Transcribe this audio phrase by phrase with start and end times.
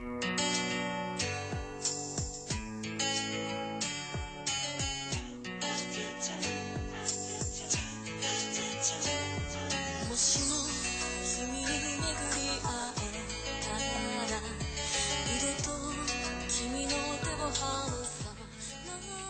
[0.00, 0.33] Mm-hmm.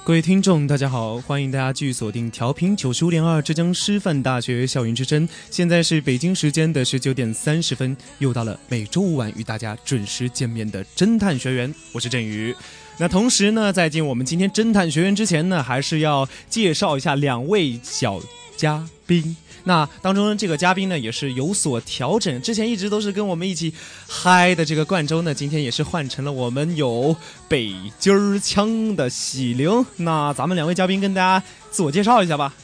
[0.06, 5.26] 各位听众，大家好，欢迎大家继续锁定调频九十五点二浙江师范大学校园之声。
[5.50, 12.54] 现在是北京时间的十九点三十分，又到了每周五晚与大家准时见面的侦探学员，我是振宇。
[12.98, 18.20] 那同时呢，在进我们今天侦探学员之前呢，还是要介绍一下两位小
[18.58, 19.34] 嘉宾。
[19.66, 23.72] 那当中这个嘉宾呢，也是有所调整，之前一直都是跟我们一起
[24.06, 27.16] 嗨的这个冠州呢，今天也是换成了我们有
[27.48, 29.84] 北京儿腔的喜灵。
[29.96, 32.54] 那咱们两位嘉宾跟大家自我介绍一下吧。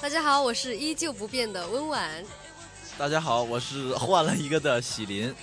[0.00, 2.08] 大家好，我是依旧不变的温婉。
[2.96, 5.34] 大家好，我是换了一个的喜林。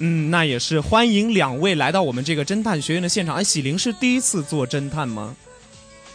[0.00, 3.36] 嗯，那也是欢迎两位来到我们这个侦探学院的现场。
[3.36, 5.34] 哎，喜灵是第一次做侦探吗？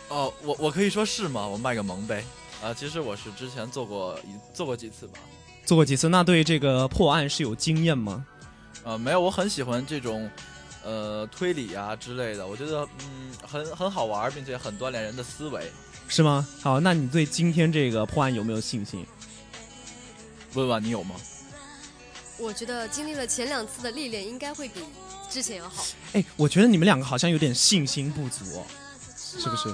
[0.10, 1.48] 哦，我我可以说是吗？
[1.48, 2.24] 我卖个萌呗。
[2.62, 5.20] 啊，其实我是之前做过一做过几次吧。
[5.66, 6.10] 做过几次？
[6.10, 8.26] 那对这个破案是有经验吗？
[8.84, 10.30] 呃，没有，我很喜欢这种，
[10.84, 12.46] 呃，推理啊之类的。
[12.46, 15.72] 我觉得嗯，很很好玩，并且很锻炼人的思维。
[16.08, 16.48] 是吗？
[16.62, 19.06] 好，那你对今天这个破案有没有信心？
[20.54, 21.16] 问问你有吗？
[22.38, 24.82] 我觉得经历了前两次的历练，应该会比
[25.30, 25.86] 之前要好。
[26.14, 28.66] 哎，我觉得你们两个好像有点信心不足哦，
[29.16, 29.70] 是不是？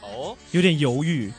[0.00, 1.32] 哦，有点犹豫。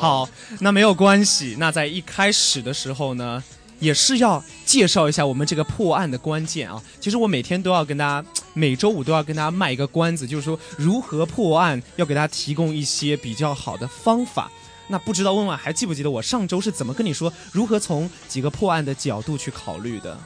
[0.00, 0.26] 好，
[0.60, 1.56] 那没有关系。
[1.58, 3.42] 那在一开始的时候呢，
[3.78, 6.82] 也是要介绍一下我们这个破案的关键啊。
[6.98, 14.50] 其实我每天都要跟大家，每周五都要跟大家卖一个关子，就是说如何破案，要给大家提供一些比较好的方法。
[14.88, 20.18] 那不知道问问还记不记得我上周是怎么跟你说如何从几个破案的角度去考虑的？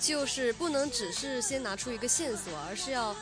[0.00, 3.14] 就是不能只是先拿出一个线索，而是要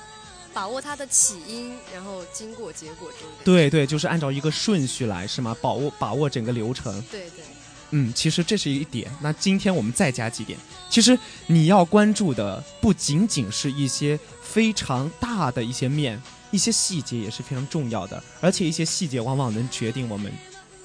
[0.53, 3.29] 把握它的起因，然后经过结果这种。
[3.45, 5.57] 对对，就是按照一个顺序来，是吗？
[5.61, 7.01] 把握把握整个流程。
[7.11, 7.45] 对对，
[7.91, 9.11] 嗯，其实这是一点。
[9.21, 10.59] 那今天我们再加几点。
[10.89, 20.33] 其实你要关注的不仅仅是一些非常大的一些面，一些细节也是非常重要的，而且一些细节往往能决定我们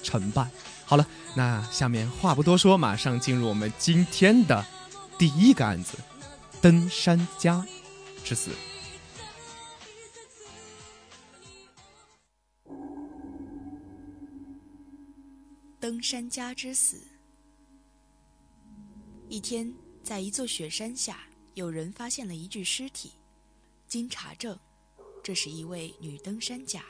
[0.02, 0.46] 成败。
[0.84, 1.04] 好了，
[1.34, 4.64] 那下面话不多说，马上进入我们今天的
[5.18, 5.94] 第一个案子——
[6.62, 7.66] 登山家
[8.24, 8.50] 之死。
[15.78, 17.02] 登山家之死。
[19.28, 19.70] 一天，
[20.02, 21.20] 在一座雪山下，
[21.52, 23.12] 有人发现了一具尸体。
[23.86, 24.58] 经查证，
[25.22, 26.82] 这是一位女登山家，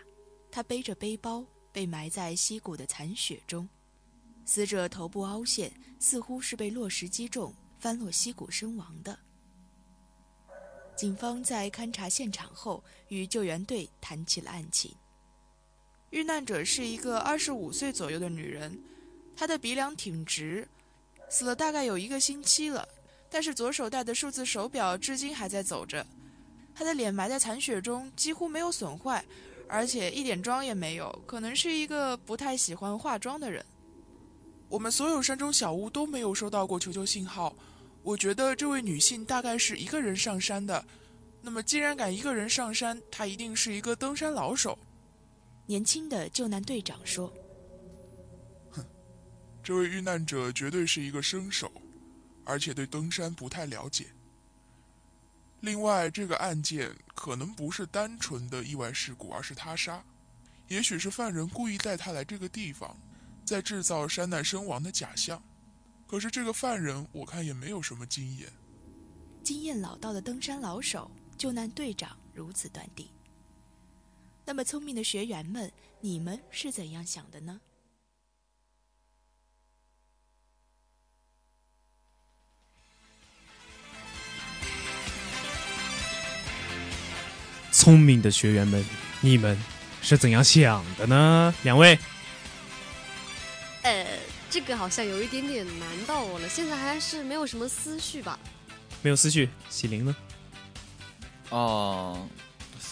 [0.52, 3.68] 她背着背包，被埋在溪谷的残雪中。
[4.44, 9.18] 死者头部凹陷，似乎是被落石击中，翻落溪谷身亡的。
[10.94, 14.94] 警方在勘察现场后，与救援队谈起了案情。
[16.10, 18.78] 遇难者是一个二十五岁左右的女人，
[19.36, 20.66] 她的鼻梁挺直，
[21.28, 22.88] 死了大概有一个星期了，
[23.28, 26.06] 但是左手戴的数字手表至今还在走着。
[26.74, 29.24] 她的脸埋在残雪中，几乎没有损坏，
[29.66, 33.64] 而且一点妆也没有，可能是一个不太喜欢化妆的人。
[34.68, 37.54] 我们所有山中小屋都没有收到过求救信号，
[38.02, 40.84] 我觉得这位女性大概是一个人上山的。
[41.42, 44.78] 那么，既然敢一个人上山，她一定是一个登山老手。
[45.66, 47.32] 年轻的救难队长说
[48.70, 48.84] 哼
[49.62, 51.70] 这位遇难者绝对是一个生手，
[52.44, 54.06] 而且对登山不太了解。
[55.60, 60.04] 另外，这个案件可能不是单纯的意外事故，而是他杀。
[60.68, 62.96] 也许是犯人故意带他来这个地方，
[63.44, 65.42] 在制造山难身亡的假象。
[66.06, 68.52] 可是这个犯人，我看也没有什么经验。
[69.42, 73.08] ：“经验老道的登山老手，救难队长如此断定。”
[74.48, 77.60] 那么，聪明的学员们，你们是怎样想的呢？
[87.72, 88.84] 聪明的学员们，
[89.20, 89.58] 你们
[90.00, 91.52] 是怎样想的呢？
[91.64, 91.98] 两位，
[93.82, 94.06] 呃，
[94.48, 98.38] 这个好像有一点点难到我了，现在还是没有什么思绪吧。
[99.02, 100.16] 没有思绪，喜灵呢？
[101.50, 102.28] 哦，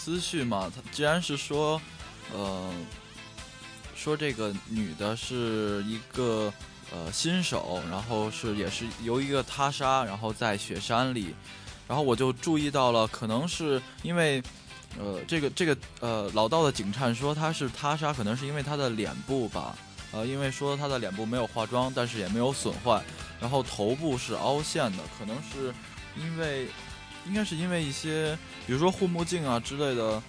[0.05, 1.81] 思绪嘛，他既然是说，
[2.31, 2.71] 呃，
[3.95, 6.53] 说这个女的是一个
[6.91, 11.33] 呃新手，然后是也是由一个他杀，然后在雪山里，
[11.87, 14.43] 然后我就注意到了，可能是因为，
[14.99, 19.75] 呃，这个这个呃老道的警探说他是他杀，可能是因为他的脸部吧，
[20.11, 23.03] 呃，因为说他的脸部没有化妆，但是也没有损坏，
[23.39, 25.73] 然后头部是凹陷的，可能是
[26.15, 26.67] 因为。
[27.27, 28.37] 应该是因为一些，
[28.67, 30.21] 比如说护目镜啊之类的，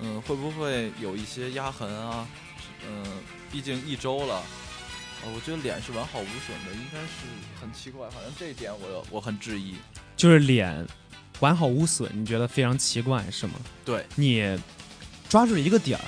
[0.00, 2.26] 嗯，会不会有一些压痕啊？
[2.88, 3.04] 嗯，
[3.52, 4.42] 毕竟一周了，
[5.22, 7.26] 呃，我觉得脸是完好无损的，应该是
[7.60, 9.74] 很奇怪，反正这一点我我很质疑。
[10.16, 10.86] 就是脸
[11.40, 13.54] 完好无损，你觉得非常奇怪是吗？
[13.84, 14.58] 对，你
[15.28, 16.04] 抓住了一个点儿，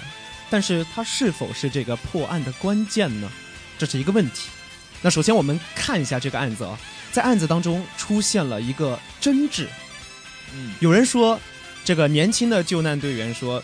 [0.49, 3.31] 但是它是否是这个破案的关键呢？
[3.79, 4.49] 这是一个问题。
[5.03, 6.79] 那首先我们看一下这个案子啊，
[7.13, 9.67] 在案子当中出现了一个真挚。
[10.55, 11.39] 嗯，有人说，
[11.85, 13.63] 这个年轻的救难队员说，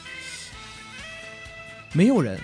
[1.92, 2.40] 没有人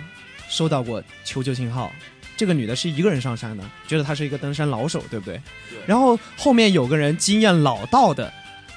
[0.48, 1.92] 收到过求救信号。
[2.36, 5.40] 这个女的是一个人上山的，觉得她是一个登山老手，对不对？
[5.70, 5.78] 对。
[5.86, 8.32] 然后后面有个人经验老道的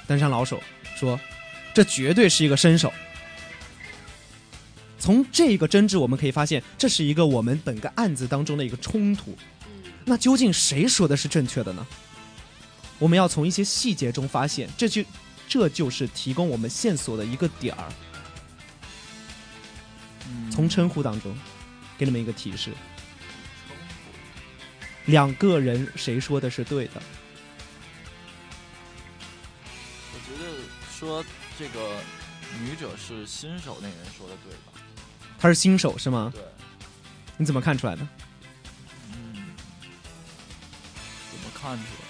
[0.06, 0.62] 登山老手
[0.96, 1.18] 说，
[1.74, 2.92] 这绝对是一个身手。
[4.98, 9.36] 从这个争执我们可以发现，这是一个我们本个案子当中的一个冲突。
[10.04, 11.84] 那究竟谁说的是正确的呢？
[12.98, 15.02] 我们要从一些细节中发现，这就。
[15.48, 17.92] 这就是提供我们线索的一个点儿。
[20.50, 21.36] 从称呼当中，
[21.96, 22.72] 给你们一个提示：
[25.04, 27.02] 两个人谁说的是对的？
[30.12, 31.24] 我觉得说
[31.58, 31.98] 这个
[32.60, 34.72] 女者是新手，那个人说的对吧？
[35.38, 36.32] 他是新手是吗？
[36.34, 36.42] 对。
[37.36, 38.08] 你怎么看出来的？
[39.12, 39.54] 嗯，
[41.30, 42.06] 怎么看出来？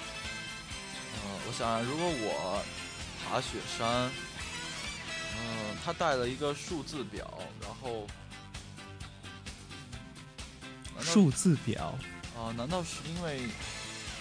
[1.14, 2.64] 呃，我想如果我。
[3.28, 4.10] 爬雪山，
[5.36, 8.06] 嗯，他带了一个数字表，然后
[11.00, 11.98] 数字表
[12.36, 12.54] 啊？
[12.56, 13.40] 难道是因为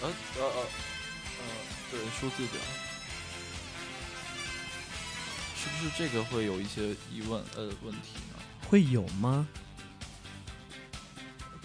[0.02, 0.62] 呃呃呃
[1.38, 1.44] 呃，
[1.92, 2.60] 对，数字表，
[5.56, 8.40] 是不是这个会有一些疑问呃问题呢？
[8.68, 9.48] 会有吗？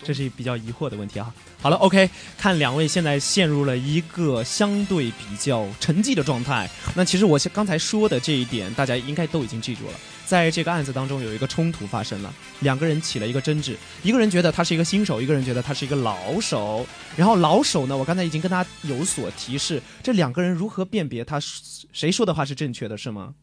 [0.02, 1.32] 这是比较疑惑的问题啊。
[1.60, 2.08] 好了，OK，
[2.38, 6.68] 看两位现在陷入了一个相对比较沉寂的状态。
[6.94, 9.92] 那其实我刚才说的这一点，大家应该都已经记住了。
[10.24, 13.76] 在这个案子当中，有一个冲突发生了，两个人起了一个争执。
[14.02, 16.86] 一个人觉得他是一个新手，一个人觉得他是一个老手。
[17.16, 23.34] 然后老手呢，我刚才已经跟他有所提示，这两个人如何辨别他谁说的话是正确的，是吗？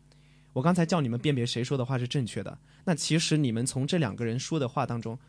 [0.54, 2.58] 我刚才叫你们辨别谁说的话是正确的。
[2.86, 5.20] 那其实你们从这两个人说的话当中。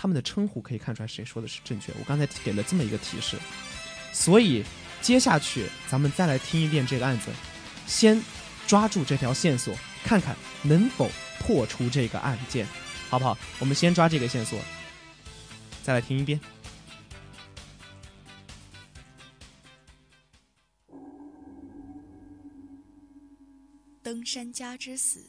[0.00, 1.92] 他们的称呼可以看出来谁说的是正确。
[1.98, 3.36] 我刚才给了这么一个提示，
[4.14, 4.64] 所以
[5.02, 7.30] 接下去咱们再来听一遍这个案子，
[7.86, 8.18] 先
[8.66, 12.66] 抓住这条线索，看看能否破除这个案件，
[13.10, 13.36] 好不好？
[13.58, 14.58] 我们先抓这个线索，
[15.82, 16.40] 再来听一遍。
[24.02, 25.26] 登山家之死。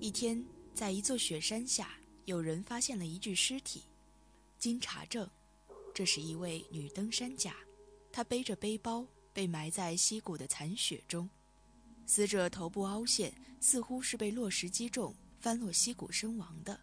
[0.00, 0.42] 一天，
[0.72, 1.90] 在一座雪山下。
[2.28, 3.82] 有人发现了一具尸体，
[4.58, 5.26] 经查证，
[5.94, 7.56] 这是一位女登山家，
[8.12, 11.26] 她背着背包被埋在溪谷的残雪中，
[12.04, 16.78] 死者头部凹陷，似乎是被落石击中翻落溪谷身亡的。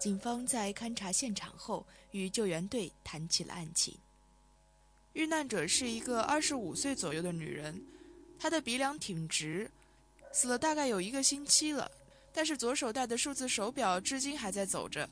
[0.00, 3.96] 警方在勘察现场后，与救援队谈起了案情。
[5.12, 7.80] 遇难者是一个二十五岁左右的女人，
[8.36, 9.70] 她的鼻梁挺直，
[10.32, 11.88] 死了大概有一个星期了。
[12.32, 15.08] 但是左手戴的数字手表至今还在走着，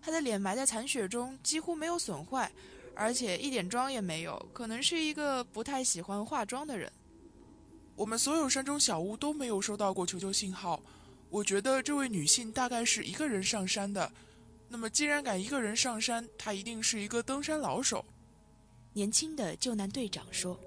[0.00, 2.50] 他的脸埋在残雪中，几乎没有损坏，
[2.94, 6.90] 而且一点妆也没有，可能是一个不太喜欢化妆的人。
[7.96, 10.82] 我们所有山中小屋都没有收到过求救信号，
[11.30, 14.12] 我觉得这位女性大概是一个人上山的。
[14.68, 18.04] 那么既然敢一个人上山，她一定是一个登山老手。
[18.92, 20.58] 年轻的救难队长说：“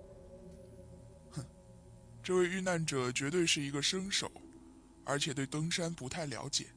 [1.32, 1.46] 哼，
[2.24, 4.32] 这位遇难者绝对是一个生手。”
[5.08, 6.68] 而且对登山不太了解。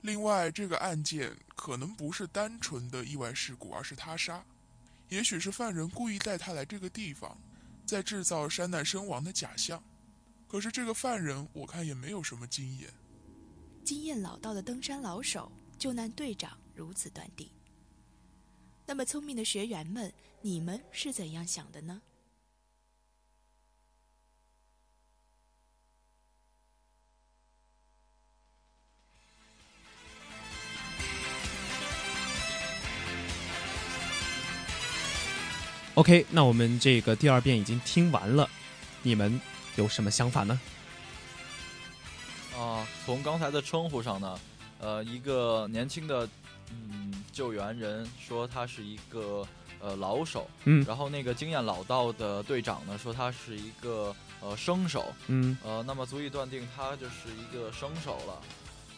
[0.00, 4.42] 另外，这个案件可能不是单纯的意外事故，而是他杀。
[5.08, 7.36] 也许是犯人故意带他来这个地方，
[7.84, 9.82] 在制造山难身亡的假象。
[10.46, 12.90] 可是这个犯人，我看也没有什么经验。
[13.84, 17.48] 经验老道的登山老手救难队长如此断定。
[18.86, 22.00] 那么聪明的学员们，你们是怎样想的呢？
[35.98, 38.48] OK，那我们这个第二遍已经听完了，
[39.02, 39.40] 你们
[39.74, 40.60] 有什么想法呢？
[42.56, 44.38] 啊，从刚才的称呼上呢，
[44.78, 46.28] 呃，一个年轻的
[46.70, 49.44] 嗯救援人说他是一个
[49.80, 58.40] 呃老手，嗯然后那个经验老道的队长呢说他是一个呃生手，嗯呃，那么足以断定他就是一个生手了。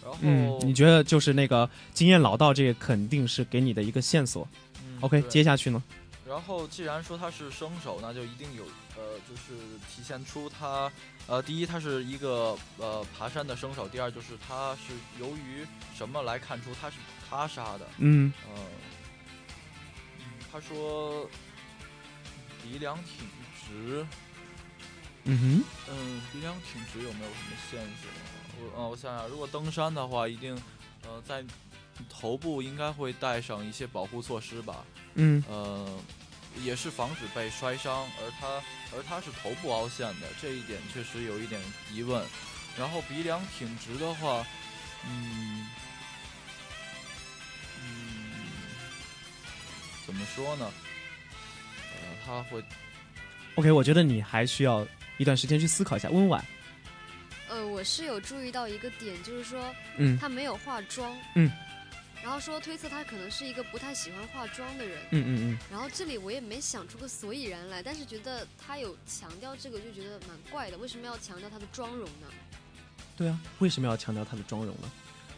[0.03, 4.47] 然后，嗯，你觉得就是那个经验老道，这个肯定是给你的一个线索。
[4.85, 5.83] 嗯 OK，接下去呢？
[6.31, 8.63] 然后既然说他是生手，那就一定有
[8.97, 9.53] 呃，就是
[9.93, 10.89] 体现出他
[11.27, 17.89] 呃，第一他是一个呃爬山的生手，第二就是他是由于什么来看出他是他杀的？
[17.99, 18.63] 嗯呃，
[20.21, 21.29] 嗯他说
[22.63, 23.27] 鼻梁挺
[23.67, 24.07] 直，
[25.25, 28.09] 嗯哼嗯，鼻梁挺直有没有什么线索？
[28.63, 30.55] 我呃，我想想，如果登山的话，一定
[31.03, 31.45] 呃在
[32.09, 34.85] 头部应该会带上一些保护措施吧。
[35.15, 35.89] 嗯呃，
[36.63, 38.63] 也是防止被摔伤，而他
[38.97, 41.61] 而他是头部凹陷的，这一点确实有一点
[41.93, 42.25] 疑问。
[42.79, 44.47] 然后鼻梁挺直的话，
[45.07, 45.67] 嗯
[47.83, 48.33] 嗯，
[50.07, 50.73] 怎么说呢？
[51.77, 52.63] 呃，他会
[53.57, 54.87] ，OK，我觉得你还需要
[55.19, 56.09] 一段时间去思考一下。
[56.11, 56.45] 温婉，
[57.49, 61.51] 呃，我是有注意到一个点，就是说嗯他没有化妆，嗯，
[62.23, 72.27] 然后说推测他可能是一个不太喜欢化妆的人，嗯嗯嗯，然后这里我也没想出个所以然来，但是觉得他有强调这个，就觉得蛮怪的，为什么要强调他的妆容呢？
[73.17, 74.91] 对啊，为什么要强调他的妆容呢？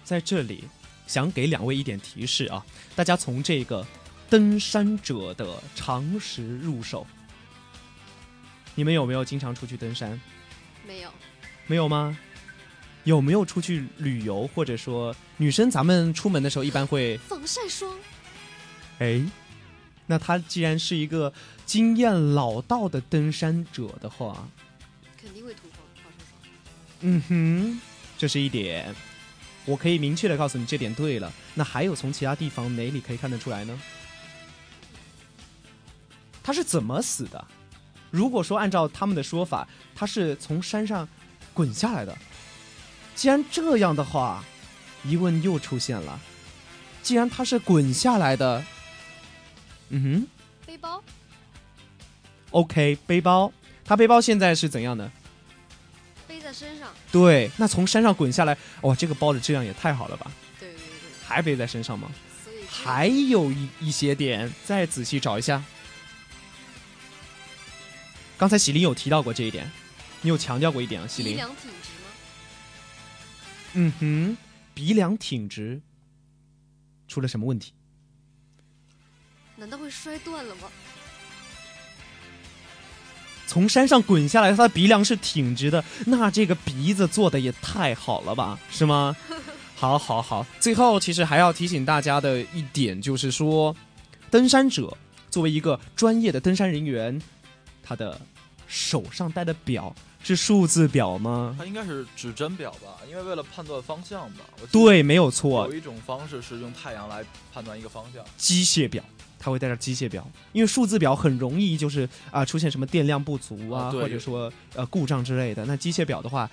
[0.05, 0.65] 在这里
[1.07, 2.65] 想给两位一点提示啊，
[2.97, 3.87] 大家从这个
[4.29, 7.07] 登山者的常识入手。
[8.75, 10.21] 你们有没有经常出去登山？
[10.87, 11.13] 没有，
[11.67, 12.19] 没有吗？
[13.05, 17.91] 有没有出去旅游，或者说女生咱们出门的时候一般会防晒霜，
[18.99, 19.23] 哎？
[20.07, 21.33] 那他既然是一个
[21.65, 24.49] 经验老道的登山者的话，
[25.21, 26.53] 肯定会涂防防晒霜。
[27.01, 27.81] 嗯哼，
[28.19, 28.95] 这是一点。
[29.65, 31.33] 我可以明确的告诉你，这点对了。
[31.55, 33.81] 那还有从其他地方哪里可以看得出来呢？
[36.43, 37.45] 他是怎么死的？
[38.11, 41.09] 如果说按照他们的说法，他是从山上
[41.55, 42.19] 滚下来的。
[43.15, 44.45] 既然这样的话，
[45.05, 46.21] 疑问又出现了。
[47.03, 48.65] 既然他是滚下来的，
[49.89, 50.27] 嗯哼
[50.65, 51.03] 背包
[52.51, 53.53] ，，OK，背包，
[53.85, 55.11] 他背包现在是怎样的？
[56.29, 60.31] 背在身上，对，那从山上滚下来，哇，这个包的质量也太好了吧？
[60.61, 62.09] 对对对，还背在身上吗？
[62.45, 65.63] 所以还有一一些点，再仔细找一下。
[68.39, 69.71] 刚才喜林有提到过这一点，
[70.21, 71.37] 你有强调过一点啊，喜林。
[73.75, 74.37] 嗯哼，
[74.75, 75.81] 鼻梁挺直，
[77.09, 77.73] 出了什么问题？
[79.57, 80.63] 难道会摔断了吗？
[83.47, 89.15] 从山上滚下来，他的鼻梁是挺直的，那这个鼻子做的也太好了吧，是吗？
[89.77, 90.47] 好，好，好。
[90.61, 93.75] 最后，其实还要提醒大家的一点就是说，
[94.31, 94.97] 登山者
[95.31, 97.21] 作为一个专业的登山人员，
[97.83, 98.19] 他的
[98.67, 101.55] 手上戴的表是数字表吗？
[101.59, 104.45] 它应该是指针表吧，因为为了判断方向吧。
[104.71, 108.25] 对，没有错有，一种方式是用太阳来判断一个方向。
[108.37, 109.03] 机械表。
[109.45, 115.67] 它会带着机械表，因为数字表很容易就是啊、出现什么电量不足啊，啊或者说呃故障之类的。
[115.67, 116.49] 那机械表的话，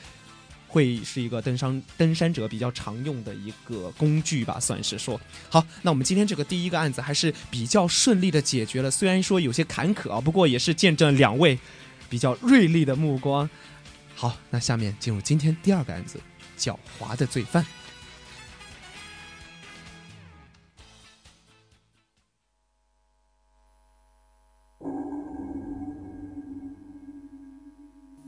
[0.68, 5.22] 会是一个登山登山者比较常用的一个工具吧，算是说。
[5.50, 11.60] 好，那我们今天这个第一个案子还是比较顺利的解决了，虽然说有些坎坷啊，不过也是见证两位
[12.10, 13.50] 比较锐利的目光。
[14.16, 16.20] 好，那下面进入今天第二个案子，
[16.58, 17.66] 狡猾的罪犯。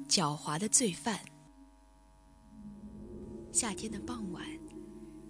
[0.07, 1.19] 狡猾的罪犯。
[3.53, 4.45] 夏天的傍晚，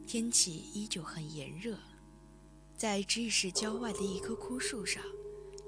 [0.08, 1.77] 天气依旧很炎热，
[2.75, 5.03] 在知市郊外的一棵枯树上，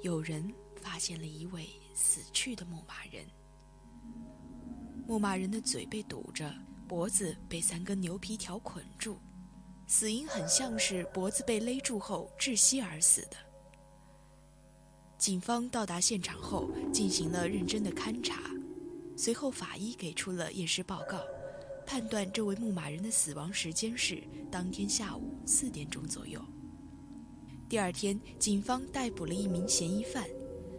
[0.01, 3.25] 有人发现了一位死去的牧马人。
[5.07, 6.53] 牧马人的嘴被堵着，
[6.87, 9.17] 脖子被三根牛皮条捆住，
[9.85, 13.37] 死因很像是脖子被勒住后窒息而死的。
[15.17, 18.41] 警方到达现场后，进行了认真的勘查。
[19.15, 21.21] 随后，法医给出了验尸报告，
[21.85, 26.41] 判断这位牧马人的死亡时间是当天下午四点钟左右。
[27.69, 30.27] 第二天，警方逮捕了一名嫌疑犯，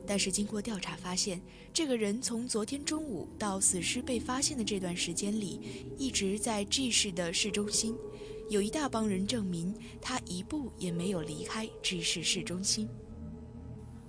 [0.06, 1.40] 但是经过调查发现，
[1.72, 7.96] 这个人从昨天中午到死尸被发现的这段时间里，一直在 G 市的市中心，
[8.50, 12.88] 有一大帮人证明他一步也没有离开 G 市市中心。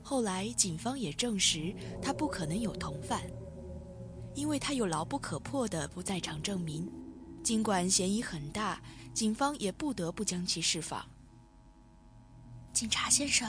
[0.03, 3.21] 后来警方也证实他不可能有同犯，
[4.35, 6.91] 因为他有牢不可破的不在场证明。
[7.41, 8.81] 尽管嫌疑很大，
[9.13, 11.03] 警方也不得不将其释放。
[12.73, 13.47] 警察先生，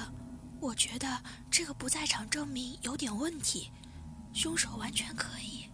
[0.66, 3.70] 我觉得这个不在场证明有点问题，
[4.32, 5.66] 凶手完全可以。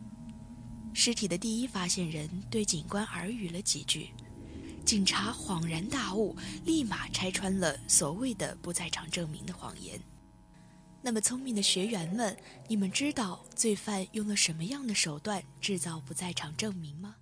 [0.92, 4.10] 尸体的第一发现人对警官耳语了几句，
[4.84, 9.98] 警察恍然大悟，立马拆穿了所谓的不在场证明的谎言。
[11.00, 12.36] 那么聪明的学员们，
[12.68, 17.16] 你们知道罪犯用了什么样的手段制造不在场证明吗？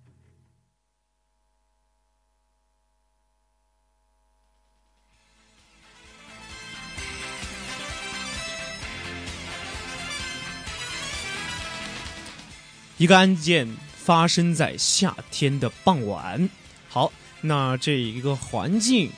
[13.01, 16.47] 一个案件发生在夏天的傍晚。
[16.87, 19.09] 好，那这一个环境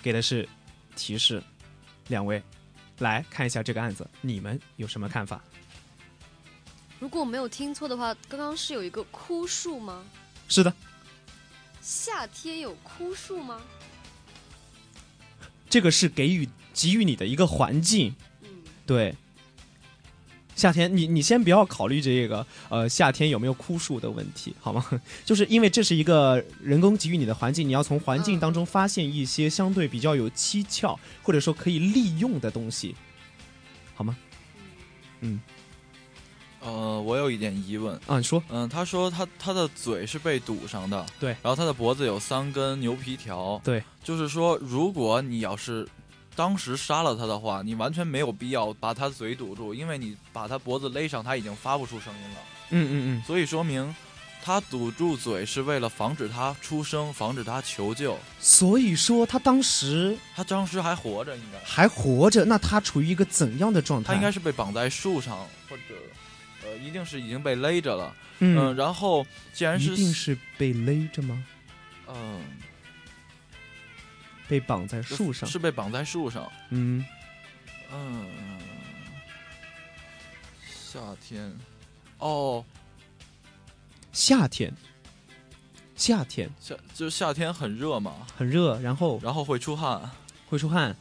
[0.00, 0.48] 给的是
[0.96, 1.42] 提示，
[2.06, 2.42] 两位
[2.96, 5.44] 来看一下这个案子，你们有什么看法？
[6.98, 10.02] 如果我没有听错的话，刚刚是有一个枯树吗？
[10.48, 10.72] 是的，
[11.82, 13.60] 夏天有枯树吗？
[15.68, 18.48] 这个是给予给予你的一个环境，嗯，
[18.86, 19.14] 对。
[20.58, 24.84] 夏天，你你先不要考虑这个，呃，夏天有没有枯树的问题，好吗？
[25.24, 32.96] 就是因为这是一个人工给予你的环境，你要从环境当中发现一些相对比较有蹊跷或者说可以利用的东西，
[33.94, 34.16] 好吗？
[35.20, 35.40] 嗯，
[36.60, 37.94] 呃，我有一点疑问。
[38.08, 41.30] 啊，你说，嗯，他说他他的嘴是被堵上的，对。
[41.40, 45.88] 然后他的脖子有三根牛皮条，对，就是说，如果你要是
[46.38, 52.36] 当时杀了他的话，你完全没有必要把他嘴堵住，因为你把他脖子勒上，他已经发不出声音了，
[52.70, 53.92] 嗯嗯嗯，所以说明
[54.40, 58.16] 他堵住嘴是为了防止他出声，防止他求救。
[58.38, 64.12] 所以说他当时他当时还活着，应该还活着，那他处于一个怎样的状态？
[64.12, 65.82] 他应该是被绑在树上，或者
[66.62, 68.14] 呃，一定是已经被勒着了。
[68.38, 71.44] 嗯，嗯，然后既然是一定是被勒着吗？
[72.06, 72.40] 嗯，
[74.48, 75.48] 被绑在树上？
[75.48, 76.50] 是被绑在树上。
[76.70, 77.04] 嗯，
[77.92, 78.26] 嗯，
[80.66, 81.54] 夏天，
[82.18, 82.64] 哦，
[84.12, 84.72] 夏天，
[85.94, 86.50] 夏天。
[86.58, 89.20] 夏就是夏天很热嘛，很热，然后？
[89.22, 90.10] 然后会出汗，
[90.48, 90.96] 会出汗。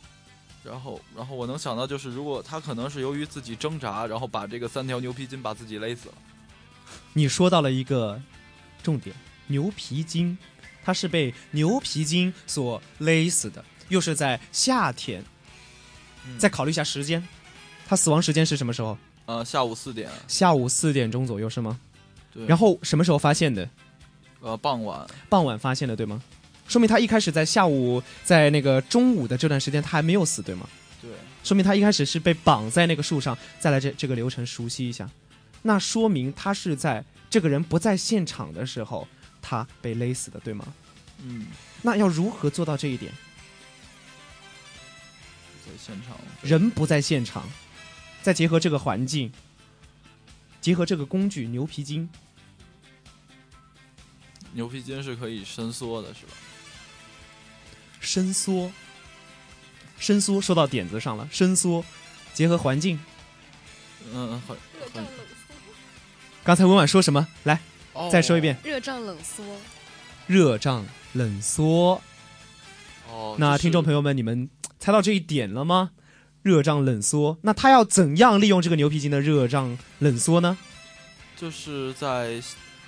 [0.63, 6.15] 然后然后我能想到就是，如果他可能是由于自己挣扎，然后把这个三条牛皮筋把自己勒死了。
[7.13, 8.21] 你说到了一个
[8.83, 9.15] 重点，
[9.47, 10.37] 牛皮筋，
[10.87, 15.21] 它是被牛皮筋所勒死的，又是在夏天。
[16.25, 17.21] 嗯再考虑一下时间，
[17.85, 18.97] 他死亡时间是什么时候？
[19.25, 21.77] 呃，下午四点，下午四点钟左右是吗？
[22.33, 23.69] 对，然后什么时候发现的？
[24.39, 26.23] 呃傍晚，傍晚发现的，对吗？
[26.69, 30.69] 说明他一开始在下午，在那个中午的这段时间，他还没有死，对吗？
[31.01, 31.11] 对，
[31.43, 35.09] 说明他一开始是被绑在那个树上，再来这这个流程熟悉一下。
[35.61, 39.05] 那说明他是在这个人不在现场的时候，
[39.41, 40.65] 他被勒死的，对吗？
[41.19, 41.47] 嗯，
[41.81, 43.11] 那要如何做到这一点？
[45.65, 47.43] 在现场，人不在现场，
[48.21, 49.31] 再结合这个环境，
[50.61, 52.09] 结合这个工具牛皮筋，
[54.53, 56.33] 牛皮筋是可以伸缩的，是吧？
[57.99, 58.71] 伸缩，
[59.99, 61.83] 伸缩，说到点子上了，伸缩，
[62.33, 62.97] 结合环境。
[64.13, 64.55] 嗯，很
[64.93, 65.05] 很，
[66.45, 67.27] 刚才文婉说什么？
[67.43, 67.59] 来，
[67.97, 69.43] 哦再说一遍，热胀冷缩。
[70.27, 72.01] 热胀冷缩。
[73.09, 75.91] 哦，那听众朋友们，你们猜到这一点了吗？
[76.43, 80.57] 热胀冷缩，那他要怎样利用这个牛皮筋的热胀冷缩呢？
[81.35, 82.41] 就是在，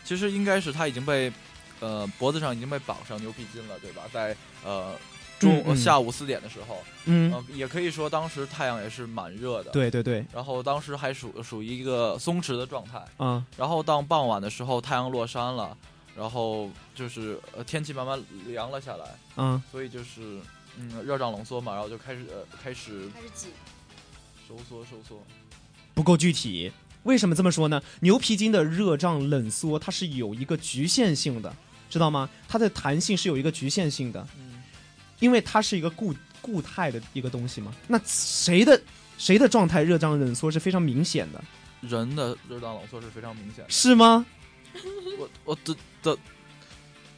[0.05, 1.31] 其实应该是他已经被，
[1.79, 4.03] 呃，脖子上已经被绑上牛皮筋了，对吧？
[4.13, 4.93] 在呃
[5.39, 5.77] 中、午嗯。
[5.77, 9.71] 下午四点的时候，嗯，呃，也可以说当时太阳也是蛮热的，。
[9.71, 15.75] 对对对，然后当时还属属于一个松弛的状态，嗯、然后到傍晚的时候，太阳落山了，
[16.15, 19.05] 然后就是呃天气慢慢凉了下来，
[19.37, 20.39] 嗯，所以就是
[20.77, 23.47] 嗯热胀冷缩嘛，然后就开始呃开始开始挤，
[24.47, 25.23] 收缩收缩。
[25.93, 26.71] 不够具体。
[27.03, 27.81] 为什么这么说呢？
[28.01, 31.55] 牛皮筋的热胀冷缩它是有一个局限性的，
[31.89, 32.29] 知道吗？
[32.45, 34.58] 它的弹性是有一个局限性的，嗯，
[35.19, 37.73] 因为它是一个固固态的一个东西嘛。
[37.87, 38.81] 那谁的
[39.17, 41.43] 谁的状态热胀冷缩是非常明显的，
[41.81, 43.69] 人的热胀冷缩是非常明显的。
[43.69, 44.25] 是吗？
[45.17, 46.17] 我我的的，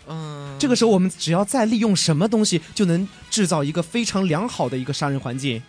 [0.07, 5.61] 嗯，这个时候我们只要再利用什么东西，就能制造一个非常良好的一个杀人环境。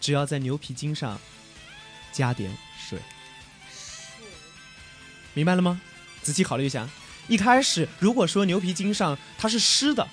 [0.00, 1.20] 只要在牛皮筋上
[2.12, 2.58] 加点水，
[5.38, 5.80] 明白了吗？
[6.20, 6.84] 仔细考虑一下，
[7.28, 10.04] 一开始如果说牛皮筋上它是湿的，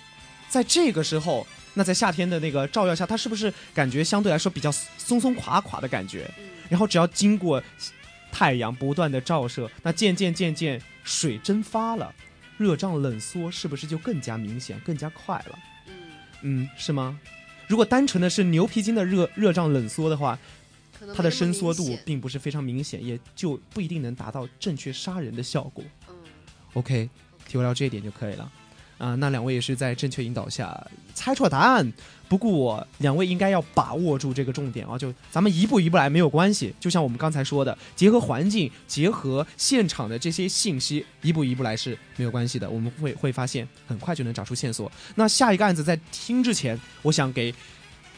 [0.48, 6.30] 在这个时候，那在夏天的那个照耀下，它是不是感觉相对来说比较松松垮垮的感觉？
[6.38, 7.60] 嗯，然后只要经过
[8.32, 12.14] 太阳不断的照射，那渐渐渐渐水蒸发了，
[12.60, 15.58] 热胀冷缩是不是就更加明显、更加快了？
[15.88, 15.96] 嗯，
[16.44, 17.20] 嗯，是吗？
[17.68, 20.38] 如果单纯的是牛皮筋的热热胀冷缩的话，
[21.16, 25.84] 它的伸缩度并不是非常明显，也就不一定能达到正确杀人的效果。
[26.10, 26.16] 嗯
[26.74, 27.10] OK，
[27.48, 28.52] 体会到这一点就可以了。
[28.98, 31.92] 啊、那两位也是在正确引导下猜出了答案，
[32.30, 34.98] 不过两位应该要把握住这个重点啊！
[34.98, 42.70] 就咱们一步一步来没有关系，就像我们刚才说的，结合环境，结合现场的这些信息，一步一步来是没有关系的。
[42.70, 44.90] 我们会会发现很快就能找出线索。
[45.16, 47.54] 那下一个案子在听之前，我想给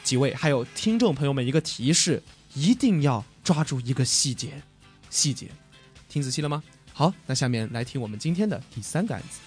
[0.03, 2.21] 几位还有听众朋友们一个提示，
[2.57, 4.63] 一定要抓住一个细节，
[5.11, 5.51] 细节，
[6.09, 6.63] 听仔细了吗？
[6.91, 9.39] 好，那下面来听我们今天的第三个案子。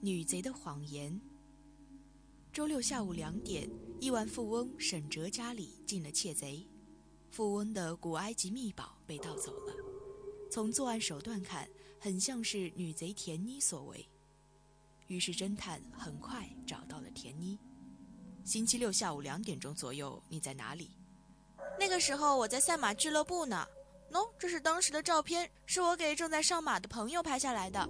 [0.00, 1.20] 女贼的谎言。
[2.54, 3.68] 周六下午两点，
[4.00, 6.66] 亿万富翁沈哲家里进了窃贼，
[7.30, 9.74] 富翁的古埃及秘宝被盗走了。
[10.50, 11.68] 从作案手段看，
[12.00, 14.08] 很像是女贼田妮所为。
[15.06, 17.58] 于是侦探很快找到了田妮。
[18.44, 20.90] 星期六下午两点钟左右，你在哪里？
[21.78, 23.66] 那个时候我在赛马俱乐部呢。
[24.12, 27.88] 喏、这是当时的照片，是我给正在上马的朋友拍下来的。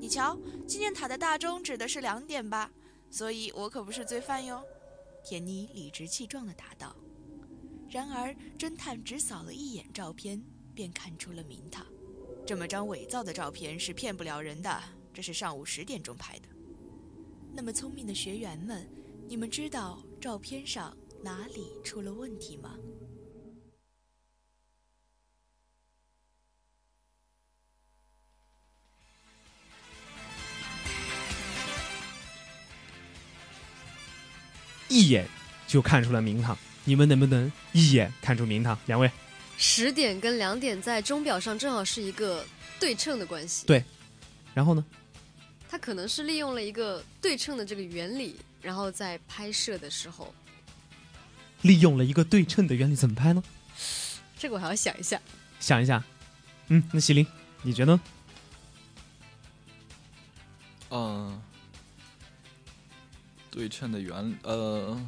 [0.00, 2.70] 你瞧，纪念塔的大钟指的是两点吧？
[3.10, 4.64] 所以我可不是罪犯哟。
[5.22, 6.96] 田妮理直气壮地答道。
[7.90, 10.42] 然而，侦探只扫了一眼照片，
[10.74, 11.86] 便看出了名堂。
[12.46, 16.48] 这么张伪造的照片是骗不了人的，这是上午十点钟拍的。
[17.58, 18.88] 那么聪明的学员们，
[19.26, 22.76] 你们知道照片上哪里出了问题吗？
[34.88, 35.28] 一眼
[35.66, 38.78] 就看出了名堂，你们能不能一眼看出名堂？
[38.86, 39.10] 两位，
[39.56, 42.46] 十点跟两点在钟表上正好是一个
[42.78, 43.66] 对称的关系。
[43.66, 43.82] 对
[44.54, 44.86] 然后呢？
[45.68, 50.32] 它可能是利用了一个对称的这个原理，然后在拍摄的时候，
[51.62, 53.42] 利用了一个对称的原理，怎么拍呢？
[54.38, 55.20] 这个我还要想一下。
[55.60, 56.02] 想一下，
[56.68, 57.26] 嗯，那麒麟，
[57.62, 58.00] 你觉得呢？
[60.90, 61.42] 嗯，
[63.50, 64.98] 对称的原呃，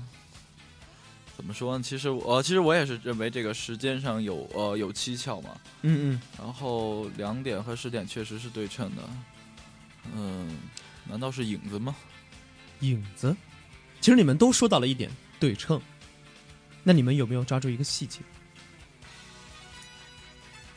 [1.37, 1.83] 怎么说呢？
[1.83, 5.59] 其实我、呃、其实我也是认为这个时间上有呃有蹊跷嘛。
[5.83, 9.03] 嗯嗯，然后两点和十点确实是对称的。
[10.15, 10.59] 嗯，
[11.05, 11.95] 难道是影子吗？
[12.81, 13.37] 影子。
[14.01, 15.81] 其实你们都说到了一点对称，
[16.83, 18.21] 那你们有没有抓住一个细节？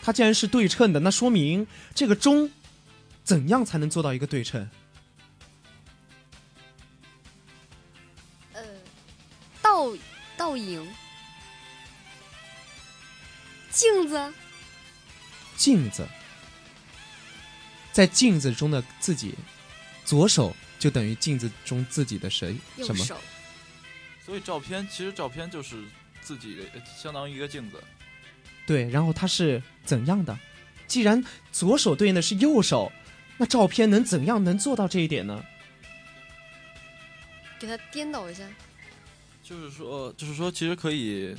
[0.02, 1.66] 它既然是对称的，那说明
[1.96, 2.52] 这个钟
[3.24, 4.70] 怎样才能做到一个对称？
[8.52, 8.62] 呃，
[9.62, 9.96] 倒
[10.36, 10.86] 倒影，
[13.72, 14.34] 镜子，
[15.56, 16.06] 镜子，
[17.94, 19.36] 在镜子中的自己，
[20.04, 22.58] 左手就等于镜子中自己的谁？
[22.78, 23.00] 什么？
[23.00, 23.18] 右手，
[24.26, 25.82] 所以照片其实照片就是
[26.22, 26.64] 自己的，
[26.98, 27.82] 相当于一个镜子。
[28.66, 30.38] 对，然后它是怎样的？
[30.88, 32.92] 既然左手对应的是右手，
[33.38, 35.44] 那照片能怎样能做到这一点呢？
[37.60, 38.44] 给它颠倒一下。
[39.44, 41.36] 就是说，就是说，其实可以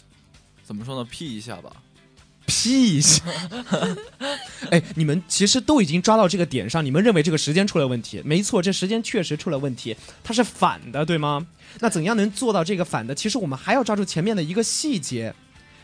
[0.62, 1.82] 怎么说呢？P 一下吧。
[2.58, 3.22] P 一下。
[4.70, 8.20] 哎，你们其实都已经抓到这个点上，你们认为这个时间出了问题？
[8.24, 11.46] 没错，这时间确实出了问题，它是反的，对吗？
[11.80, 13.14] 那怎样能做到这个反的？
[13.14, 15.32] 其实我们还要抓住前面的一个细节，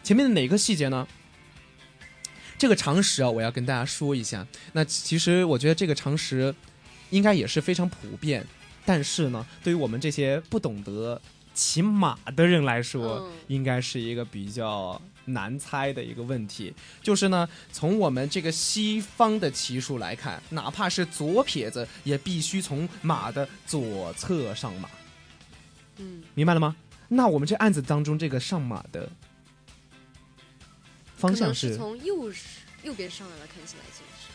[0.03, 1.07] 前面的哪个细节呢？
[2.59, 4.47] 这个常识啊，我要跟大家说一下。
[4.73, 6.55] 那其实我觉得这个常识
[7.11, 8.45] 应该也是非常普遍，
[8.85, 11.21] 但是呢，对于我们这些不懂得
[11.55, 16.73] 骑马的人来说，嗯应该是一个比较难猜的一个问题。
[17.03, 24.89] 就是呢，从我们这个西方的骑术来看，哪怕是左撇子，也必须从马的左侧上马，
[25.97, 26.77] 嗯，明白了吗？
[27.09, 29.09] 那我们这案子当中，这个上马的
[31.17, 32.33] 方向是从右
[32.83, 34.31] 右边上来了，看起来就是。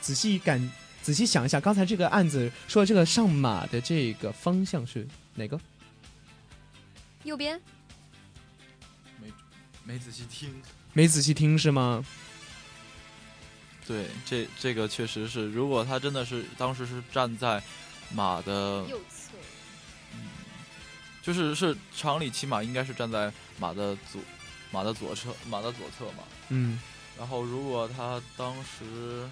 [0.00, 0.72] 仔细感
[1.02, 5.60] 仔细想一下，刚才这个案子说的这个上马的这个方向是哪个？
[7.24, 7.60] 右边，
[9.84, 10.62] 没仔细听。
[10.92, 12.04] 没仔细听是吗？
[13.86, 17.62] 对，这这个确实是，如果他真的是当时是站在
[18.14, 19.32] 马的，右侧，
[20.14, 20.28] 嗯
[21.20, 24.20] 就是是常理骑马应该是站在马的左
[24.70, 26.22] 马的左侧，马的左侧嘛。
[26.50, 26.80] 嗯
[27.18, 29.28] 然后如果他当时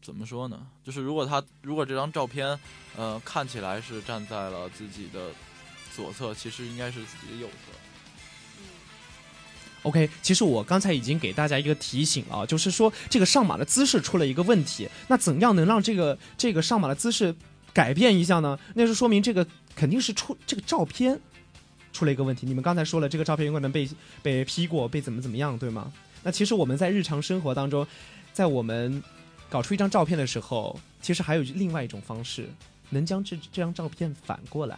[0.00, 0.66] 怎么说呢？
[0.84, 2.58] 就是如果他如果这张照片，
[2.96, 5.30] 呃，看起来是站在了自己的
[5.96, 7.72] 左侧，其实应该是自己的右侧。
[9.82, 14.88] OK，其实我刚才已经给大家一个提醒了啊，就是说这个上马的姿势出了一个问题。
[15.08, 17.34] 那怎样能让这个这个上马的姿势
[17.72, 18.58] 改变一下呢？
[18.74, 21.18] 那就说明这个肯定是出这个照片
[21.92, 22.46] 出了一个问题。
[22.46, 23.88] 你们刚才说了，这个照片有可能被
[24.22, 25.92] 被 P 过，被怎么怎么样，对吗？
[26.24, 27.86] 那其实我们在日常生活当中，
[28.32, 29.00] 在我们
[29.48, 32.48] 搞出一张照片的时候，其实还有另外一种方式，
[32.90, 34.76] 能将这这张照片反过来。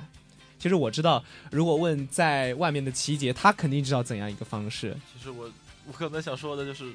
[0.59, 4.97] 其实我知道，如果问在外面的琪姐，她肯定知道怎样一个方式。
[5.13, 5.51] 其实我
[5.87, 6.93] 我可能想说的就是，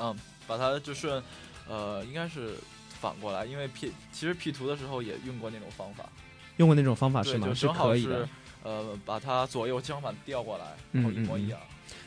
[0.00, 1.22] 嗯，把它就顺，
[1.68, 2.54] 呃，应该是
[3.00, 6.08] 反过来，因为 P 其实 P 图的时候也用过那种方法，
[6.56, 7.52] 用过那种方法，是吗？
[7.54, 8.28] 是可以的。
[8.64, 11.58] 呃，把它左右相反调过来，然后一模一样。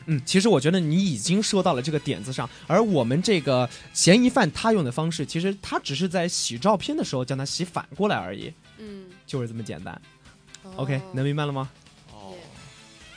[0.04, 10.00] 嗯，其实我觉得你已经说到了这个点子上，而我们这个嫌疑犯他用的方式，其实他只是在洗照片的时候将它洗反过来而已，嗯就是这么简单。
[10.62, 11.68] 哦 OK，能明白了吗？
[12.12, 12.34] 哦，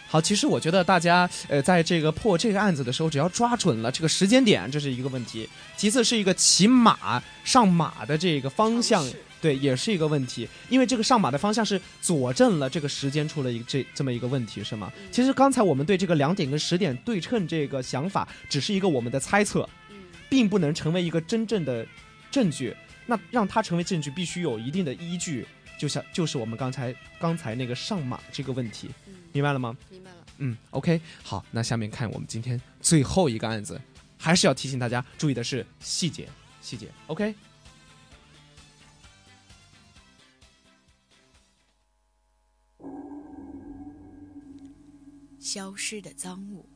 [0.08, 9.08] 好，其实我觉得大家呃，在这个破这个案子的时候，只要抓准了这个时间点，这是一个问题；其次是一个骑马上马的这个方向，
[9.40, 10.48] 对，也是一个问题。
[10.70, 14.92] 因为这个上马的方向是佐证了这个时间出了一个这这么一个问题，是吗？
[14.98, 19.98] 嗯其实刚才我们对这个两点跟十点对称这个想法，只是一个我们的猜测，嗯
[20.30, 21.86] 并不能成为一个真正的
[22.32, 22.76] 证据。
[23.08, 25.46] 那让它成为证据，必须有一定的依据，
[25.80, 29.76] 就像就是我们刚才刚才那个上马这个问题，嗯，明白了吗？
[29.90, 30.18] 明白了。
[30.38, 33.80] 嗯，OK，好，那下面看我们今天最后一个案子，
[34.18, 36.28] 还是要提醒大家注意的是细节，
[36.62, 37.34] 细节，OK。
[45.40, 46.68] 消失的赃物。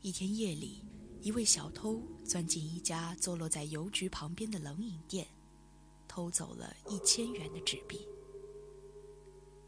[0.00, 0.82] 一天夜里，
[1.20, 5.26] 一位小偷钻进一家坐落在邮局旁边的冷饮店，
[6.08, 8.04] 偷走了一千元的纸币。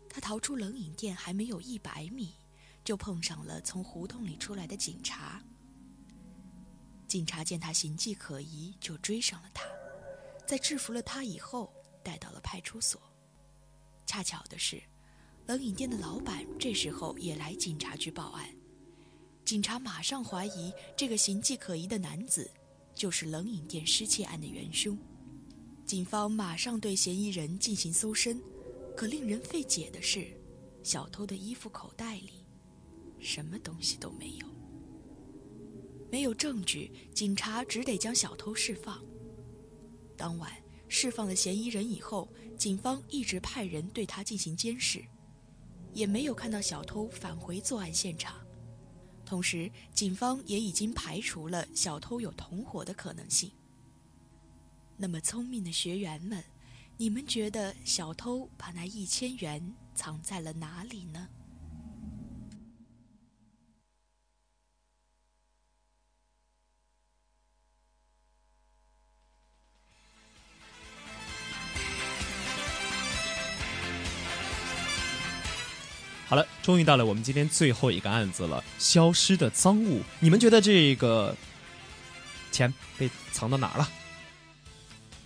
[0.09, 2.35] 他逃出冷饮店还没有一百米，
[2.83, 5.41] 就碰上了从胡同里出来的警察。
[7.07, 9.65] 警察见他形迹可疑，就追上了他，
[10.47, 11.73] 在制服了他以后，
[12.03, 13.01] 带到了派出所。
[14.07, 14.83] 恰巧的是，
[15.47, 18.49] 冷饮店的老板这时候也来警察局报案，
[19.45, 22.51] 警察马上怀疑这个形迹可疑的男子
[22.95, 24.99] 就是冷饮店失窃案的元凶。
[25.91, 28.41] 警方马上对嫌疑人进行搜身，
[28.97, 30.25] 可令人费解的是，
[30.85, 32.47] 小偷的衣服口袋里
[33.19, 34.47] 什么东西都没有。
[36.09, 39.05] 没有证据，警察只得将小偷释放。
[40.17, 40.53] 当晚
[40.87, 45.05] 释放了嫌疑人以后，警方一直派人对他进行监视，
[45.93, 48.37] 也没有看到小偷返回作案现场。
[49.27, 53.51] 同时，警方也已经排除了小偷有同伙的可能性。
[55.03, 56.45] 那么，聪明的学员们，
[56.99, 61.27] 你们觉得小偷把那一千元藏在了哪里呢？
[76.27, 80.03] 好了，终于到了我们今天最后一个案子了——消失的赃物。
[80.21, 81.35] 你们觉得这个
[82.53, 83.91] 钱被藏到哪儿了？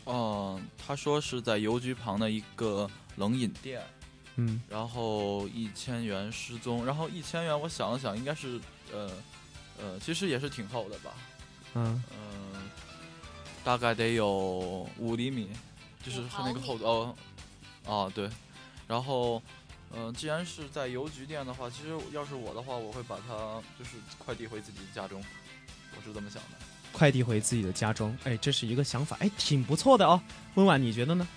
[0.06, 3.82] 嗯，他说是在邮局旁的一个冷饮店，
[4.36, 8.60] 嗯，然后一千元失踪，然后一千元我想了想，应该是
[8.92, 9.10] 呃
[9.80, 11.14] 呃，其实也是挺厚的吧，
[11.74, 12.70] 嗯，嗯、
[13.64, 15.48] 大概得有五厘米，
[16.04, 17.16] 就是和那个厚度哦，
[17.86, 18.28] 哦对，
[18.86, 19.42] 然后
[19.96, 25.24] 嗯、既然是在邮局店的话，其实要是我的话，我会把它就是快递回自己家中，
[25.96, 26.73] 我是这么想的。
[26.94, 28.16] 快递回自己的家中。
[28.24, 30.18] 哎，这是一个想法，哎，挺不错的哦。
[30.54, 31.28] 温婉，你觉得呢？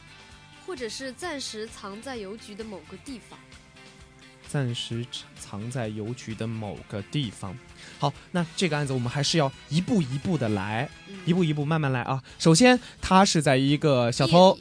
[0.66, 3.38] 或者是暂时藏在邮局的某个地方。
[4.48, 5.06] 暂时
[5.38, 7.58] 藏在邮局的某个地方。
[8.00, 12.24] 好，那这个案子我们还是要一步一步的来，嗯一步一步慢慢来啊。
[12.40, 14.58] 首先，他是在一个小偷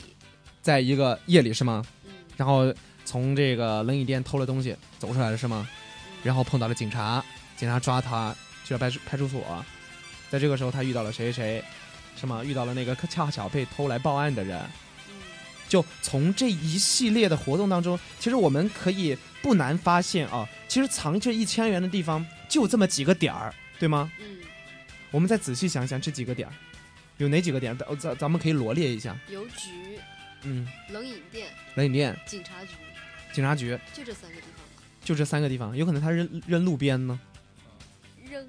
[0.60, 1.84] 在一个夜里是吗？
[2.04, 5.68] 嗯然后从这个冷饮店偷了东西走出来了是吗？
[5.70, 5.76] 嗯
[6.24, 7.24] 然后碰到了警察，
[7.56, 9.64] 警察抓他去了派出派出所，
[10.30, 11.64] 在这个时候他遇到了谁谁谁，
[12.20, 12.42] 是吗？
[12.44, 14.58] 遇到了那个恰巧被偷来报案的人。
[15.08, 15.14] 嗯
[15.68, 24.08] 就从这一系列的活动当中，其实我们可以不难发现啊，其实藏这一千元的地方就这么几个点儿，对吗？
[24.20, 24.38] 嗯，
[25.10, 26.54] 我们再仔细想想这几个点儿，
[27.16, 27.76] 有哪几个点儿？
[27.76, 29.18] 咱咱咱们可以罗列一下。
[29.28, 29.98] 邮局、
[30.44, 32.68] 嗯，冷饮店、冷饮店、警察局，
[33.32, 34.84] 警察局，就这三个地方吧。
[35.02, 37.18] 就这三个地方，有可能他扔扔路边呢。
[38.30, 38.48] 扔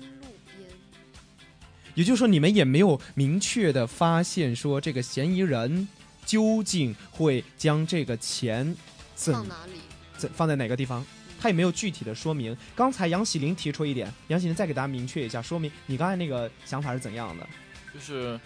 [1.98, 5.88] 也就是说，你们也没有明确的发现说这个嫌疑人
[6.24, 8.76] 究竟会将这个钱
[9.16, 9.80] 怎放哪里？
[10.16, 11.04] 怎放在哪个地方，
[11.40, 12.56] 他也没有具体的说明。
[12.76, 17.50] 刚才杨喜林提出一点，杨喜林再给大家明确一下，说明你刚才那个想法是怎样的？
[17.92, 18.40] 就是，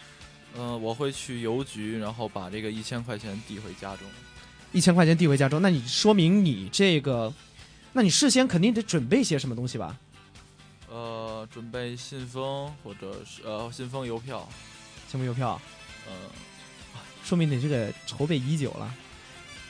[0.57, 4.07] 嗯、我会去邮局，然后把这个一千块钱递回家中。
[4.71, 7.33] 一千块钱递回家中，那你说明你这个，
[7.91, 9.97] 那你事先肯定得准备些什么东西吧？
[10.91, 14.47] 呃，准备信封或者是呃信封邮票，
[15.09, 15.59] 信封邮票，
[16.05, 16.13] 呃，
[17.23, 18.93] 说明你这个筹备已久了。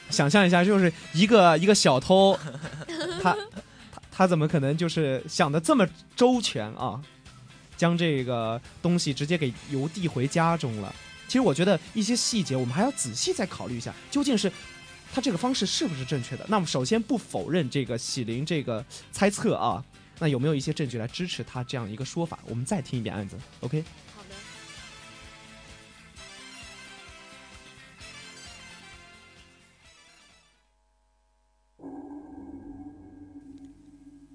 [0.10, 2.38] 想象一下，就是一个一个小偷，
[3.22, 3.34] 他
[3.92, 7.00] 他他怎么可能就是想的这么周全啊？
[7.78, 10.94] 将这个东西直接给邮递回家中了。
[11.28, 14.52] 其实我觉得一些细节我们还要仔细再考虑一下，究竟是
[15.14, 16.46] 他这个方式是不是正确的？
[16.50, 19.84] 那么首先不否认这个喜林这个猜测啊，
[20.22, 22.38] 那有没有一些证据来支持他这样一个说法？
[22.48, 23.84] 我们再听一遍案子，OK？
[24.16, 24.36] 好的，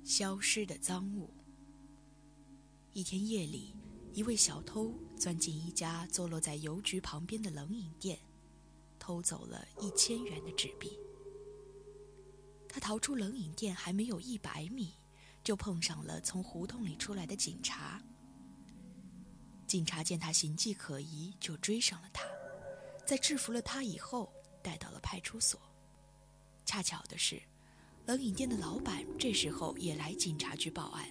[0.02, 1.30] 消失的赃物。
[2.92, 3.72] 一天夜里，
[4.12, 8.18] 一位小偷钻进一家坐落在邮局旁边的冷饮店，
[8.98, 10.98] 偷走了一千元的纸币。
[12.68, 14.95] 他逃出冷饮店还没有一百米，
[15.46, 18.02] 就碰上了从胡同里出来的警察。
[19.64, 22.24] 警察见他形迹可疑，就追上了他，
[23.06, 24.28] 在制服了他以后，
[24.60, 25.60] 带到了派出所。
[26.64, 27.40] 恰巧的是，
[28.06, 31.08] 冷饮店的老板这时候也来警察局报案，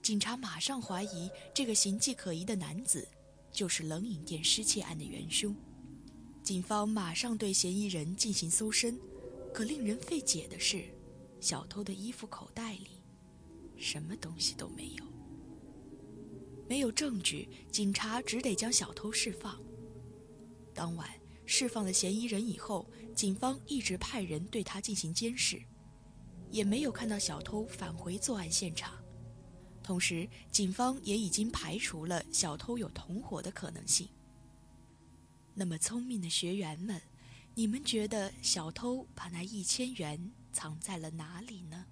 [0.00, 3.06] 警察马上怀疑这个形迹可疑的男子
[3.52, 5.54] 就是冷饮店失窃案的元凶。
[6.42, 8.98] 警方马上对嫌疑人进行搜身，
[9.52, 10.86] 可令人费解的是，
[11.42, 12.93] 小偷的衣服口袋里
[13.76, 15.04] 什么东西都没有。
[16.68, 19.60] 没有证据，警察只得将小偷释放。
[20.72, 21.08] 当晚
[21.44, 25.62] 释放了嫌疑人以后，警方一直派人对他进行监视，
[26.50, 28.94] 也没有看到小偷返回作案现场。
[29.82, 34.08] 同时，警方也已经排除了小偷有同伙的可能性。
[35.52, 37.00] 那么，聪明的学员们，
[37.54, 41.84] 你们觉得小偷把那一千元藏在了哪里呢？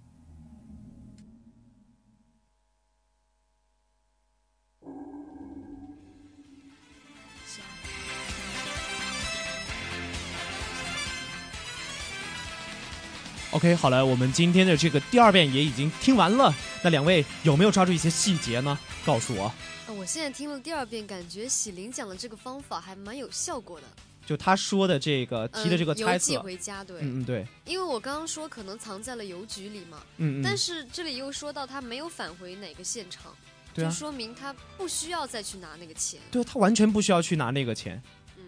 [13.53, 16.51] OK，好了，我们今天的这个第二遍也已经听完了。
[16.83, 18.77] 那两位有没有抓住一些细节呢？
[19.05, 19.53] 告诉我，
[19.85, 23.85] 呃我现在听了第二遍，感觉喜林讲的这个方法还蛮有效果的。
[24.25, 33.31] 就他说的这个提的这个嗯邮寄，回家，对，嗯嗯对，因为我刚刚说可能藏在了邮局里嘛，嗯嗯，但是这里又说到他没有返回哪个现场，
[33.71, 36.19] 对啊就说明他不需要再去拿那个钱。
[36.31, 38.01] 对他完全不需要去拿那个钱，
[38.35, 38.43] 嗯，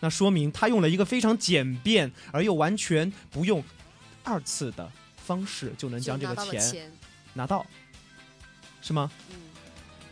[0.00, 3.64] 那说明他用了一个非常简便而又完全不用
[4.24, 6.92] 二次的方式就能将这个钱钱，
[7.34, 7.64] 拿到，
[8.82, 9.10] 是吗？
[9.30, 9.36] 嗯，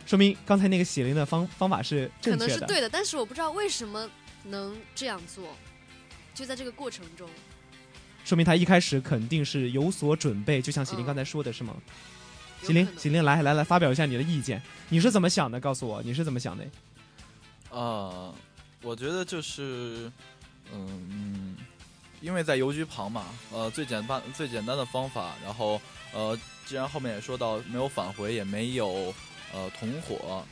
[0.06, 2.46] 说明刚才那个喜林的方方法是可正确的。
[2.46, 4.08] 能是对的，但是我不知道为什么
[4.44, 5.56] 能这样做，
[6.34, 7.28] 就在这个过程中，
[8.24, 11.74] 说明他一开始肯定是有所准备，就像喜林嗯刚才说的是吗？
[12.60, 15.58] 有喜林喜林，来来来，发表一下你的意见，你是怎么想的？
[15.58, 16.64] 告诉我，你是怎么想的？
[17.70, 18.34] 呃，
[18.82, 20.12] 我觉得就是，
[20.72, 21.56] 嗯嗯，
[22.22, 25.78] 因为在邮局旁嘛，呃，最简单最简单的方法，然后
[26.14, 29.12] 呃，既然后面也说到没有返回，也没有
[29.52, 30.46] 呃同伙，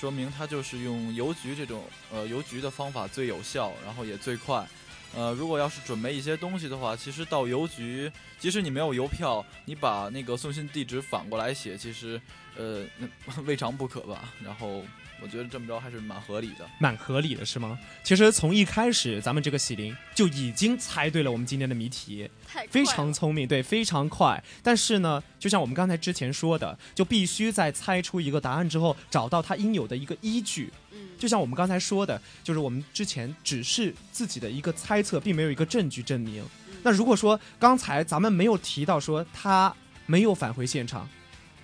[0.00, 4.66] 说明他就是用邮局这种呃邮局的方法最有效，然后也最快。
[5.14, 12.20] 呃，如果要是准备一些东西的话，其实到邮局，即使你没有邮票，你把那个送信地址反过来写，其实
[12.56, 13.06] 呃那
[13.42, 14.32] 未尝不可吧。
[14.42, 14.82] 然后
[15.22, 16.68] 我觉得这么着还是蛮合理的。
[16.78, 17.78] 蛮合理的，是吗？
[18.02, 22.28] 其实从一开始，咱们这个喜林就已经猜对了我们今天的谜题，
[22.70, 24.42] 非常聪明，对，非常快。
[24.62, 30.72] 但是呢，就像我们刚才之前说的，就必须在猜出一个答案之后，找到它应有的一个依据。
[30.92, 36.42] 嗯，就像我们刚才说的，就是我们之前只是自己的一个猜测，并没有一个证据证明。
[36.42, 41.08] 嗯那如果说刚才咱们没有提到说他没有返回现场，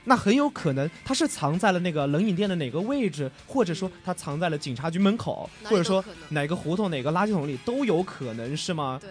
[0.04, 8.98] 那很有可能他是藏在了那个冷饮店的哪个位置，或者说他藏在了警察局门口，或者说哪个胡同、哪个垃圾桶里都有可能，是吗？
[9.00, 9.10] 对，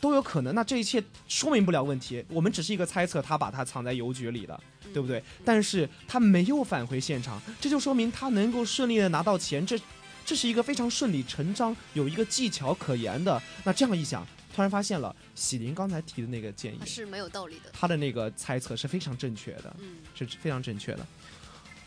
[0.00, 0.54] 都有可能。
[0.54, 5.22] 那这一切说明不了问题，我们只是一个猜测，他把它藏在邮局里的，嗯对不对？
[5.44, 9.78] 但是他没有返回现场，这就说明他能够顺利的拿到钱，这
[10.24, 13.40] 这是一个非常顺理成章、有一个技巧可言的。
[13.64, 14.26] 那这样一想，
[14.58, 17.70] 突然发现了喜林刚才提的那个建议还，是没有道理的。
[17.72, 19.72] 他的那个猜测是非常正确的。
[19.78, 21.06] 嗯，是非常正确的。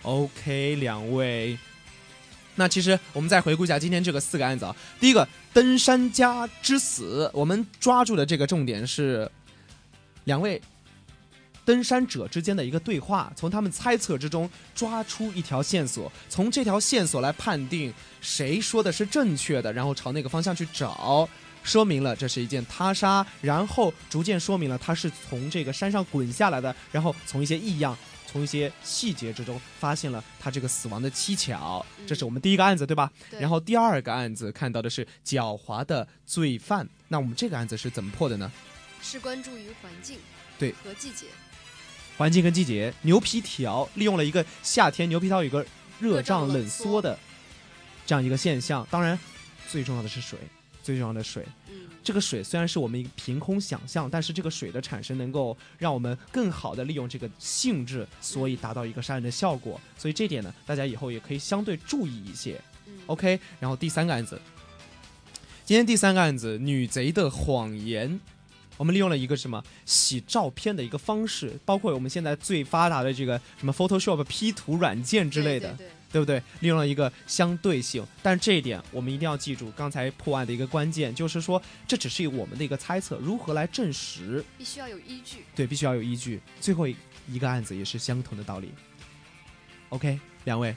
[0.03, 1.59] OK，两位，
[2.55, 4.74] 那其实我们再回顾一下今天这个四个案子啊。
[5.01, 9.30] 第一个，登山家之死，我们抓住的这个重点是
[10.24, 10.61] 两位
[11.65, 21.28] 登山者之间的一个对话，从他们猜测之中抓出一条线索，从这条线索来判定谁说的是正确的，然后朝那个方向去找。
[21.64, 31.86] 说明了这是一件他杀，然后逐渐说明了他是从这个山上滚下来的，然后从一些异样、从一些细节之中发现了他这个死亡的蹊跷。
[31.99, 33.12] 嗯这是我们第一个案子，对吧？
[33.30, 36.88] 对然后第二个案子看到的是狡猾的罪犯。
[37.07, 38.51] 那我们这个案子是怎么破的呢？
[39.01, 40.18] 是关注于环境
[40.57, 41.28] 对和季节。
[42.18, 45.66] 环境跟季节，牛皮条利用了一个夏天牛皮条有个
[45.99, 47.18] 热胀冷缩的
[48.05, 48.86] 这样一个现象。
[48.91, 49.18] 当然，
[49.70, 50.38] 最重要的是水，
[50.84, 51.45] 最重要的水。
[51.69, 59.79] 嗯，这个水虽然是我们一个凭空想象，但是这个水的产生能够让我们更好的利用这个性质，所以达到一个杀人的效果。
[59.97, 62.59] 所以这点呢，大家以后也可以相对注意一些。
[62.88, 64.39] 嗯 OK，然后第三个案子，
[65.65, 68.19] 今天第三个案子，女贼的谎言。
[68.77, 76.41] 我们利用了一个什么洗照片的一个方式，包括我们现在最发达的这个什么 Photoshop P 图软件之类的，对对对对不对？
[76.59, 84.43] 利用了一个相对性，但是这一点我们一定要记住，刚才破案的一个关键就是说，这只是我们的一个猜测，如何来证实？
[84.57, 85.45] 必须要有依据。
[85.55, 86.41] 对，必须要有依据。
[86.59, 86.95] 最后一
[87.30, 88.72] 一个案子也是相同的道理。
[89.89, 90.76] OK，两位，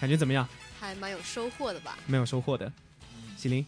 [0.00, 0.46] 感觉怎么样？
[0.78, 1.96] 还蛮有收获的吧？
[2.06, 2.70] 没有收获的，
[3.36, 3.64] 喜林，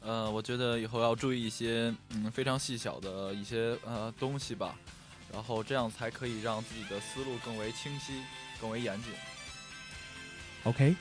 [0.00, 4.76] 呃，我觉得以后要注意一些嗯非常细小的一些呃东西吧，
[5.32, 8.22] 然后这样才可以让自己的思路更为清晰、
[8.60, 9.12] 更为严谨。
[10.68, 10.94] OK，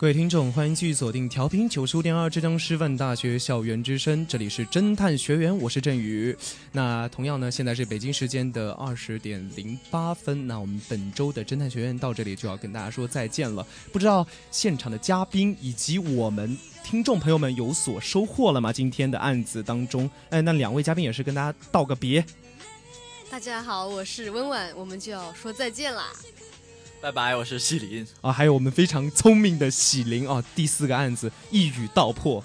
[0.00, 6.34] 各位听众，欢迎继续锁定调频九十五点二浙江师范大学校园之声，这里是侦探学园，我是振宇。
[6.72, 13.66] 那同样呢，现在是北京时间的二十点零八分，那我们本周的侦探学院到这里就要跟大家说再见了。
[13.92, 18.72] 不知道现场的嘉宾以及我们听众朋友们有所收获了吗？
[18.72, 22.24] 今天的案子当中，哎，那两位嘉宾也是跟大家道个别。
[23.30, 26.06] 大家好，我是温婉，我们就要说再见啦。
[27.00, 28.06] 拜拜，我是喜林。
[28.20, 32.44] 啊，还有我们非常聪明的喜林啊，第四个案子一语道破。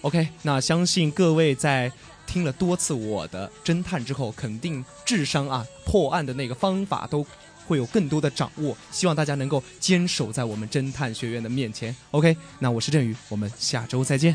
[0.00, 1.92] OK，那相信各位在
[2.26, 7.26] 听了多次我的侦探之后，肯定智商啊破案的那个方法都
[7.66, 8.74] 会有更多的掌握。
[8.90, 11.94] 希望大家能够坚守在我们侦探学院的面前。
[12.12, 14.34] OK，那我是振宇，我们下周再见。